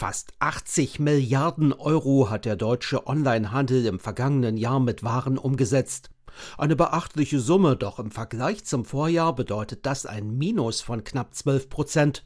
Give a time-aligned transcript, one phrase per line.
[0.00, 6.08] Fast 80 Milliarden Euro hat der deutsche Onlinehandel im vergangenen Jahr mit Waren umgesetzt.
[6.56, 11.68] Eine beachtliche Summe, doch im Vergleich zum Vorjahr bedeutet das ein Minus von knapp 12
[11.68, 12.24] Prozent.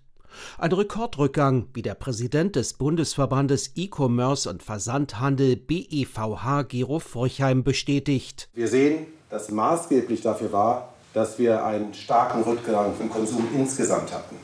[0.57, 8.51] Ein Rekordrückgang, wie der Präsident des Bundesverbandes E-Commerce und Versandhandel BEVH Gero Furchheim bestätigt.
[8.55, 14.37] Wir sehen, dass maßgeblich dafür war, dass wir einen starken Rückgang im Konsum insgesamt hatten.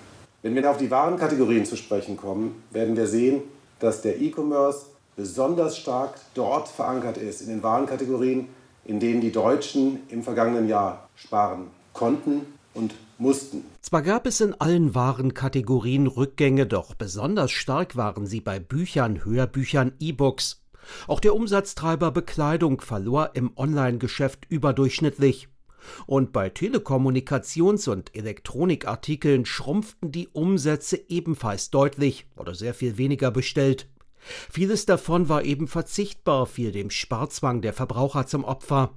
[0.43, 3.43] Wenn wir auf die Warenkategorien zu sprechen kommen, werden wir sehen,
[3.79, 8.49] dass der E-Commerce besonders stark dort verankert ist, in den Warenkategorien,
[8.87, 13.67] in denen die Deutschen im vergangenen Jahr sparen konnten und mussten.
[13.83, 19.93] Zwar gab es in allen Warenkategorien Rückgänge, doch besonders stark waren sie bei Büchern, Hörbüchern,
[20.01, 20.63] E-Books.
[21.07, 25.50] Auch der Umsatztreiber Bekleidung verlor im Online-Geschäft überdurchschnittlich.
[26.07, 33.87] Und bei Telekommunikations- und Elektronikartikeln schrumpften die Umsätze ebenfalls deutlich oder sehr viel weniger bestellt.
[34.51, 38.91] Vieles davon war eben verzichtbar, fiel dem Sparzwang der Verbraucher zum Opfer.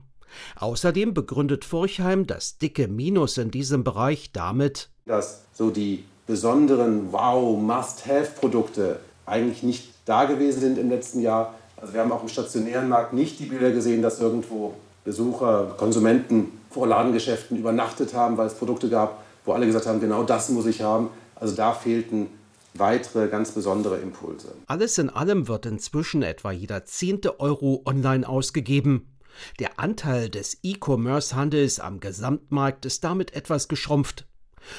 [0.56, 9.00] Außerdem begründet Furchheim das dicke Minus in diesem Bereich damit, dass so die besonderen Wow-Must-Have-Produkte
[9.26, 11.56] eigentlich nicht da gewesen sind im letzten Jahr.
[11.78, 16.52] Also wir haben auch im stationären Markt nicht die Bilder gesehen, dass irgendwo Besucher, Konsumenten
[16.74, 20.66] vor Ladengeschäften übernachtet haben, weil es Produkte gab, wo alle gesagt haben, genau das muss
[20.66, 21.10] ich haben.
[21.36, 22.28] Also da fehlten
[22.74, 24.56] weitere ganz besondere Impulse.
[24.68, 29.14] Alles in allem wird inzwischen etwa jeder zehnte Euro online ausgegeben.
[29.60, 34.26] Der Anteil des E-Commerce-Handels am Gesamtmarkt ist damit etwas geschrumpft.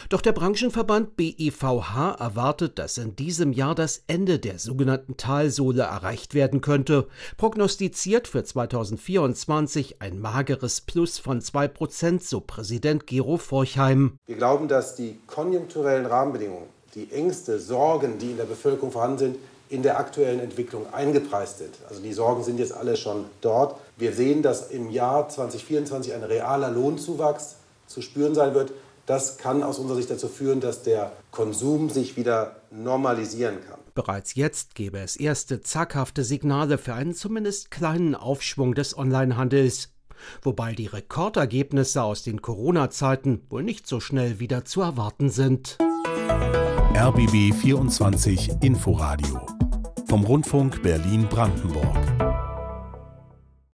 [0.08, 6.34] Doch der Branchenverband BEVH erwartet, dass in diesem Jahr das Ende der sogenannten Talsohle erreicht
[6.34, 14.18] werden könnte, prognostiziert für 2024 ein mageres Plus von 2%, so Präsident Gero Forchheim.
[14.26, 19.36] Wir glauben, dass die konjunkturellen Rahmenbedingungen, die Ängste, Sorgen, die in der Bevölkerung vorhanden sind,
[19.70, 21.74] in der aktuellen Entwicklung eingepreist sind.
[21.88, 23.76] Also die Sorgen sind jetzt alle schon dort.
[23.96, 27.56] Wir sehen, dass im Jahr 2024 ein realer Lohnzuwachs
[27.86, 28.72] zu spüren sein wird.
[29.06, 33.78] Das kann aus unserer Sicht dazu führen, dass der Konsum sich wieder normalisieren kann.
[33.94, 39.90] Bereits jetzt gäbe es erste zackhafte Signale für einen zumindest kleinen Aufschwung des Onlinehandels.
[40.42, 45.78] Wobei die Rekordergebnisse aus den Corona-Zeiten wohl nicht so schnell wieder zu erwarten sind.
[46.96, 49.40] RBB 24 Inforadio
[50.08, 52.33] vom Rundfunk Berlin-Brandenburg.